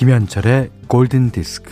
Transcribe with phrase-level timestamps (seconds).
[0.00, 1.70] 김현철의 골든 디스크.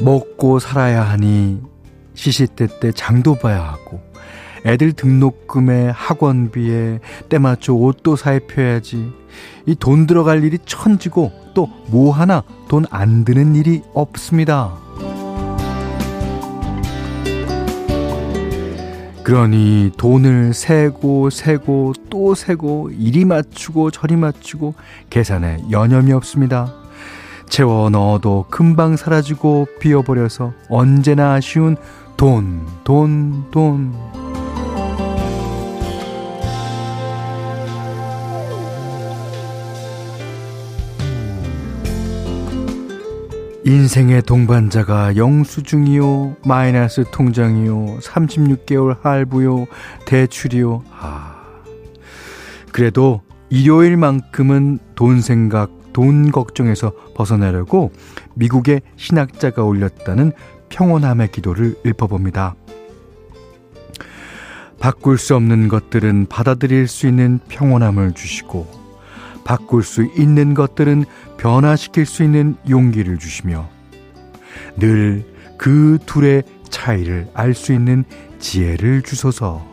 [0.00, 1.60] 먹고 살아야 하니
[2.14, 4.00] 시시때때 장도 봐야 하고
[4.64, 9.12] 애들 등록금에 학원비에 때맞춰 옷도 사입혀야지
[9.66, 14.72] 이 돈 들어갈 일이 천지고 또 뭐 하나 돈 안 드는 일이 없습니다.
[19.22, 24.74] 그러니 돈을 세고 세고 또 세고 이리 맞추고 저리 맞추고
[25.10, 26.74] 계산에 여념이 없습니다.
[27.48, 31.76] 채워 넣어도 금방 사라지고 비어버려서 언제나 아쉬운
[32.16, 33.92] 돈, 돈, 돈.
[43.64, 49.66] 인생의 동반자가 영수증이요, 마이너스 통장이요, 36개월 할부요,
[50.04, 50.82] 대출이요.
[50.98, 51.36] 아.
[52.72, 57.92] 그래도 일요일만큼은 돈 생각, 돈 걱정에서 벗어나려고
[58.34, 60.32] 미국의 신학자가 올렸다는
[60.70, 62.56] 평온함의 기도를 읊어봅니다.
[64.80, 68.81] 바꿀 수 없는 것들은 받아들일 수 있는 평온함을 주시고,
[69.44, 71.04] 바꿀 수 있는 것들은
[71.36, 73.68] 변화시킬 수 있는 용기를 주시며
[74.76, 78.04] 늘 그 둘의 차이를 알 수 있는
[78.40, 79.64] 지혜를 주소서.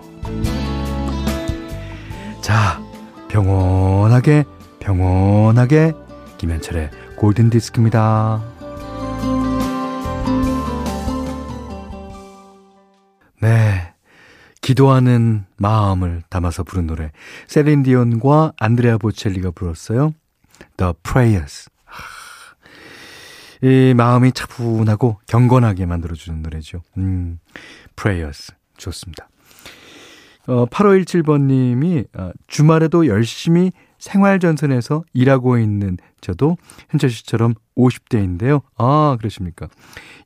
[2.41, 2.79] 자,
[3.27, 4.43] 평온하게,
[4.79, 5.93] 평온하게,
[6.37, 8.58] 김현철의 골든 디스크입니다.
[14.69, 17.11] 기도하는 마음을 담아서 부른 노래.
[17.47, 20.13] 세린디온과 안드레아 보첼리가 불렀어요.
[20.77, 21.71] The Prayers.
[23.63, 26.83] 이 마음이 차분하고 경건하게 만들어주는 노래죠.
[26.97, 27.39] 음,
[27.95, 28.53] Prayers.
[28.77, 29.27] 좋습니다.
[30.45, 36.57] 어, 8517번님이 어, 주말에도 열심히 생활전선에서 일하고 있는 저도
[36.89, 38.61] 현철 씨처럼 50대인데요.
[38.77, 39.67] 아, 그러십니까.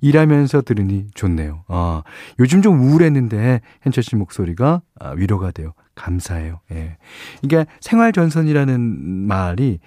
[0.02, 1.64] 일하면서 들으니 좋네요.
[1.68, 2.04] 아,
[2.40, 5.74] 요즘 좀 우울했는데 현철 씨 목소리가 아, 위로가 돼요.
[5.96, 6.62] 감사해요.
[6.72, 6.98] 예.
[7.42, 8.82] 이게 생활전선이라는
[9.28, 9.80] 말이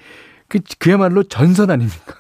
[0.49, 2.15] 그, 그야말로 전선 아닙니까?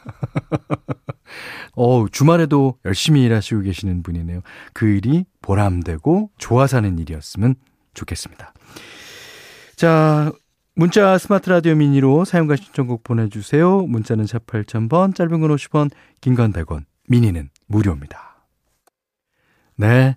[1.76, 4.40] 어 주말에도 열심히 일하시고 계시는 분이네요.
[4.72, 7.54] 그 일이 보람되고 좋아 사는 일이었으면
[7.94, 8.52] 좋겠습니다.
[9.76, 10.32] 자,
[10.78, 13.86] 문자 스마트 라디오 미니로 사용과 신청곡 보내주세요.
[13.86, 18.46] 문자는 4 8000번, 짧은 건 50원, 긴 건 100원, 미니는 무료입니다.
[19.76, 20.16] 네,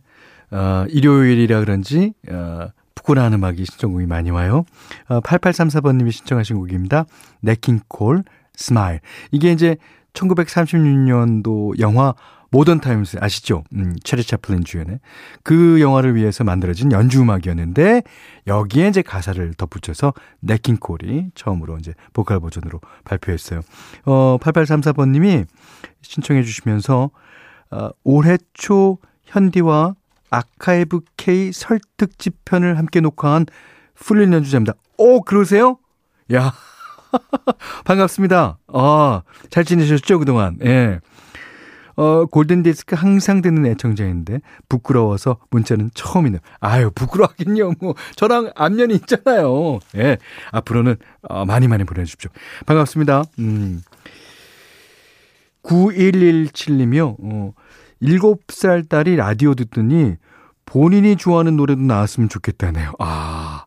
[0.51, 4.65] 어, 일요일이라 그런지, 어, 푸근한 음악이 신청곡이 많이 와요.
[5.07, 7.05] 어, 8834번님이 신청하신 곡입니다.
[7.39, 8.99] 냇 킹 콜, Smile.
[9.31, 9.77] 이게 이제
[10.11, 12.13] 1936년도 영화
[12.51, 13.63] Modern Times 아시죠?
[13.73, 14.99] 음, 찰리 채플린 주연의
[15.43, 18.03] 그 영화를 위해서 만들어진 연주 음악이었는데
[18.47, 23.61] 여기에 이제 가사를 덧붙여서 냇 킹 콜이 처음으로 이제 보컬 버전으로 발표했어요.
[24.05, 25.45] 어, 8834번 님이
[26.01, 27.11] 신청해 주시면서
[27.71, 29.95] 어, 올해 초 현디와
[30.31, 33.45] 아카이브 K 설특집 편을 함께 녹화한
[33.95, 34.73] 풀린 연주자입니다.
[34.97, 35.77] 오, 그러세요?
[36.33, 36.53] 야.
[37.85, 38.59] 반갑습니다.
[38.67, 40.57] 아, 잘 지내셨죠, 그동안?
[40.63, 40.99] 예.
[41.99, 44.39] 어, 골든디스크 항상 듣는 애청자인데,
[44.69, 46.39] 부끄러워서 문자는 처음이네요.
[46.61, 47.73] 아유, 부끄러워하긴요.
[47.81, 49.79] 뭐, 저랑 안면이 있잖아요.
[49.97, 50.17] 예.
[50.53, 52.31] 앞으로는, 어, 많이 많이 보내주십시오.
[52.65, 53.23] 반갑습니다.
[53.39, 53.81] 음.
[55.63, 57.17] 9117님이요.
[57.21, 57.51] 어,
[58.01, 60.15] 7살 딸이 라디오 듣더니
[60.65, 62.93] 본인이 좋아하는 노래도 나왔으면 좋겠다네요.
[62.99, 63.65] 아,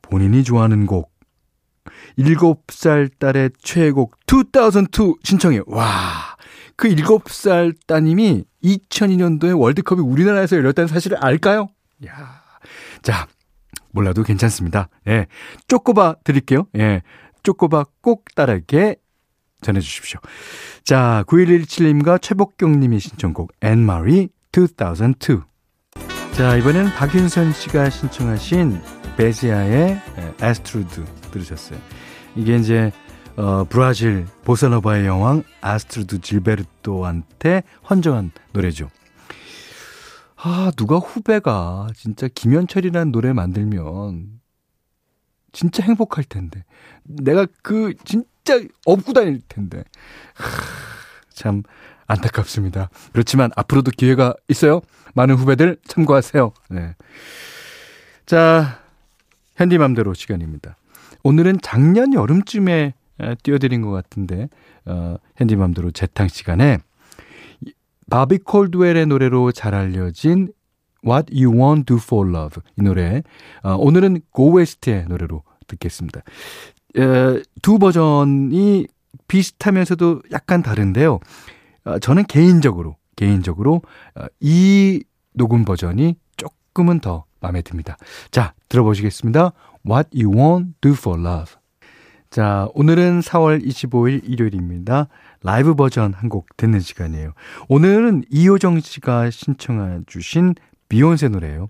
[0.00, 1.10] 본인이 좋아하는 곡.
[2.16, 5.64] 7살 딸의 최애곡 2002 신청해요.
[5.66, 6.31] 와.
[6.82, 11.68] 그 7살 따님이 2002년도에 월드컵이 우리나라에서 열렸다는 사실을 알까요?
[12.08, 12.42] 야.
[13.02, 13.28] 자,
[13.92, 14.88] 몰라도 괜찮습니다.
[15.06, 15.28] 예.
[15.68, 16.66] 쪼꼬바 드릴게요.
[16.76, 17.02] 예.
[17.44, 18.96] 쪼꼬바 꼭 따르게
[19.60, 20.18] 전해 주십시오.
[20.82, 25.38] 자, 9117님과 최복경 님이 신청곡 앤마리 2002.
[26.32, 28.82] 자, 이번에는 박윤선 씨가 신청하신
[29.16, 30.00] 베지아의
[30.40, 31.78] 에스트루드 들으셨어요.
[32.34, 32.90] 이게 이제
[33.36, 38.90] 어, 브라질 보사노바의 여왕 아스트루드 질베르토한테 헌정한 노래죠.
[40.36, 44.40] 아, 누가 후배가 진짜 김현철이라는 노래 만들면
[45.52, 46.64] 진짜 행복할 텐데.
[47.04, 49.84] 내가 그 진짜 업고 다닐 텐데.
[50.34, 50.46] 하,
[51.32, 51.62] 참
[52.06, 52.90] 안타깝습니다.
[53.12, 54.82] 그렇지만 앞으로도 기회가 있어요.
[55.14, 56.52] 많은 후배들 참고하세요.
[56.70, 56.96] 네.
[58.26, 58.80] 자,
[59.56, 60.76] 현디맘대로 시간입니다.
[61.22, 62.94] 오늘은 작년 여름쯤에
[63.42, 64.48] 띄워드린 것 같은데,
[64.86, 66.78] 어, 현디맘대로 재탕 시간에
[68.10, 70.52] 바비 콜드웰의 노래로 잘 알려진
[71.04, 73.22] What You Want Do For Love 이 노래
[73.62, 76.20] 어, 오늘은 West의 노래로 듣겠습니다.
[76.98, 78.86] 에, 두 버전이
[79.28, 81.20] 비슷하면서도 약간 다른데요.
[81.84, 83.82] 어, 저는 개인적으로 개인적으로
[84.14, 85.02] 어, 이
[85.32, 87.96] 녹음 버전이 조금은 더 마음에 듭니다.
[88.30, 89.52] 자, 들어보시겠습니다.
[89.86, 91.61] What You Want Do For Love.
[92.32, 95.08] 자, 오늘은 4월 25일 일요일입니다.
[95.42, 97.34] 라이브 버전 한 곡 듣는 시간이에요.
[97.68, 100.54] 오늘은 이효정 씨가 신청해 주신
[100.88, 101.68] 비욘세 노래예요.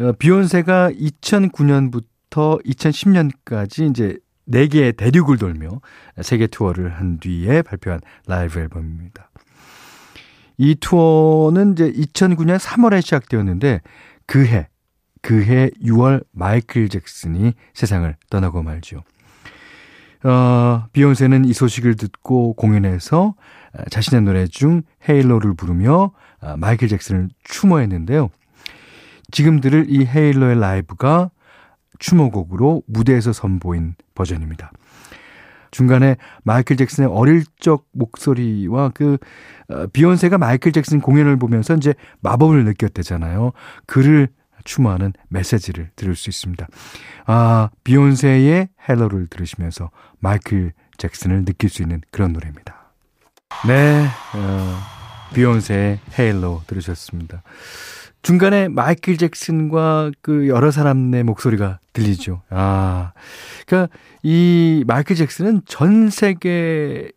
[0.00, 4.18] 어, 비욘세가 2009년부터 2010년까지 이제
[4.50, 5.80] 4개의 대륙을 돌며
[6.20, 9.30] 세계 투어를 한 뒤에 발표한 라이브 앨범입니다.
[10.58, 13.80] 이 투어는 이제 2009년 3월에 시작되었는데
[14.26, 14.66] 그해
[15.24, 19.02] 그해 6월 마이클 잭슨이 세상을 떠나고 말죠.
[20.22, 23.34] 어, 비욘세는 이 소식을 듣고 공연에서
[23.90, 28.28] 자신의 노래 중 헤일로를 부르며 아, 마이클 잭슨을 추모했는데요.
[29.32, 31.30] 지금 들을 이 헤일로의 라이브가
[31.98, 34.72] 추모곡으로 무대에서 선보인 버전입니다.
[35.70, 39.16] 중간에 마이클 잭슨의 어릴 적 목소리와 그
[39.70, 43.52] 어, 비욘세가 마이클 잭슨 공연을 보면서 이제 마법을 느꼈대잖아요.
[43.86, 44.28] 그를
[44.64, 46.66] 추모하는 메시지를 들을 수 있습니다.
[47.26, 52.92] 아, 비욘세의 Halo를 들으시면서 마이클 잭슨을 느낄 수 있는 그런 노래입니다.
[53.66, 54.78] 네, 어,
[55.34, 57.42] 비욘세의 Halo 들으셨습니다.
[58.22, 62.42] 중간에 마이클 잭슨과 그 여러 사람의 목소리가 들리죠.
[62.48, 63.12] 아,
[63.66, 67.12] 그러니까 이 마이클 잭슨은 전 세계인들의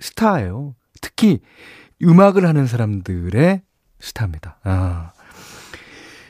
[0.00, 0.74] 스타예요.
[1.02, 1.40] 특히
[2.02, 3.60] 음악을 하는 사람들의
[4.00, 4.58] 스타입니다.
[4.64, 5.12] 아.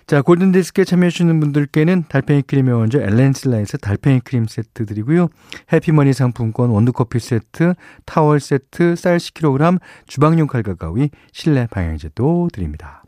[0.06, 5.28] 자, 골든디스크에 참여해주시는 분들께는 달팽이 크림의 원조 엘렌슬라에서 달팽이 크림 세트 드리고요.
[5.72, 7.74] 해피머니 상품권, 원두커피 세트,
[8.04, 13.02] 타월 세트, 쌀 10kg, 주방용 칼과 가위, 실내 방향제도 드립니다.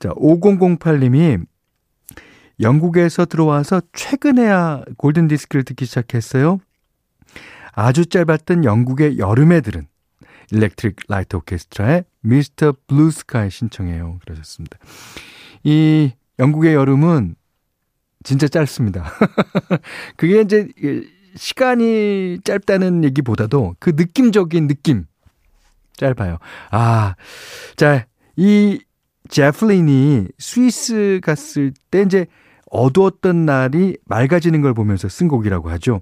[0.00, 1.46] 자, 5008님이
[2.58, 6.58] 영국에서 들어와서 최근에야 골든디스크를 듣기 시작했어요.
[7.72, 9.86] 아주 짧았던 영국의 여름에 들은
[10.50, 12.74] 일렉트릭 라이트 오케스트라의 Mr.
[12.88, 14.18] Blue Sky 신청해요.
[14.24, 14.78] 그러셨습니다.
[15.66, 17.34] 이 영국의 여름은
[18.22, 19.04] 진짜 짧습니다.
[20.16, 20.68] 그게 이제
[21.34, 25.06] 시간이 짧다는 얘기보다도 그 느낌적인 느낌
[25.96, 26.38] 짧아요.
[26.70, 27.16] 아,
[27.74, 28.80] 자, 이
[29.28, 32.26] 제프 린이 스위스 갔을 때 이제
[32.70, 36.00] 어두웠던 날이 맑아지는 걸 보면서 쓴 곡이라고 하죠.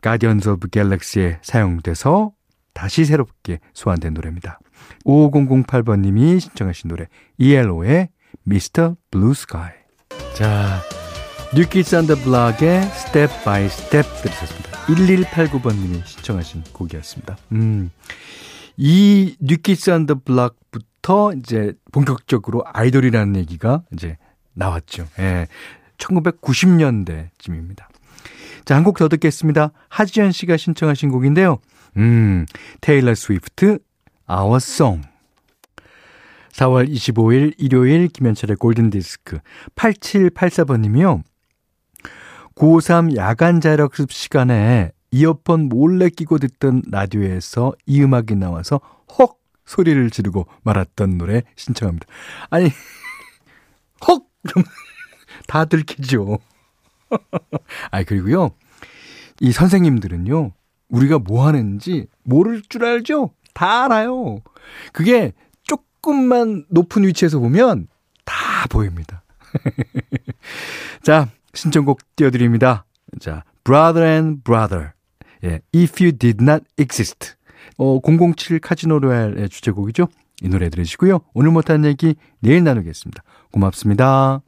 [0.00, 2.32] Guardians of Galaxy에 사용돼서
[2.72, 4.60] 다시 새롭게 소환된 노래입니다.
[5.04, 7.06] 5008번님이 신청하신 노래
[7.36, 8.08] ELO의
[8.44, 8.96] Mr.
[9.10, 9.70] Blue Sky.
[10.34, 10.80] 자,
[11.54, 14.70] 뉴키즈 온 더 블락의 Step by Step 들으셨습니다.
[14.86, 17.36] 1189번님이 신청하신 곡이었습니다.
[17.52, 17.90] 음,
[18.76, 24.16] 이 뉴키즈 온 더 블락부터 이제 본격적으로 아이돌이라는 얘기가 이제
[24.54, 25.06] 나왔죠.
[25.18, 25.46] 예.
[25.98, 27.84] 1990년대쯤입니다.
[28.64, 29.70] 자, 한 곡 더 듣겠습니다.
[29.88, 31.58] 하지연 씨가 신청하신 곡인데요.
[31.96, 32.46] 음,
[32.80, 33.78] 테일러 스위프트,
[34.30, 35.06] Our Song.
[36.56, 39.40] 4월 25일 일요일 김현철의 골든디스크
[39.74, 41.22] 8784번님이요.
[42.54, 48.80] 고3 야간 자력습 시간에 이어폰 몰래 끼고 듣던 라디오에서 이 음악이 나와서
[49.18, 52.06] 헉 소리를 지르고 말았던 노래 신청합니다.
[52.48, 52.70] 아니
[54.08, 54.64] 헉 그럼
[55.46, 56.38] 다 들키죠.
[57.90, 58.50] 아 그리고요
[59.40, 60.52] 이 선생님들은요
[60.88, 63.32] 우리가 뭐 하는지 모를 줄 알죠.
[63.52, 64.38] 다 알아요.
[64.92, 65.32] 그게
[66.06, 67.88] 조금만 높은 위치에서 보면
[68.24, 68.34] 다
[68.70, 69.24] 보입니다.
[71.02, 72.84] 자, 신청곡 띄워드립니다.
[73.18, 74.90] 자, Brother and Brother.
[75.42, 77.34] 예, If You Did Not Exist.
[77.78, 80.06] 어, 007 카지노 로얄의 주제곡이죠.
[80.42, 81.20] 이 노래 들으시고요.
[81.34, 83.24] 오늘 못한 얘기 내일 나누겠습니다.
[83.50, 84.42] 고맙습니다.